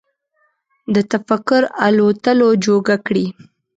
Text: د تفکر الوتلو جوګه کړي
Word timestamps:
د 0.93 0.95
تفکر 1.11 1.61
الوتلو 1.87 2.49
جوګه 2.63 2.97
کړي 3.05 3.25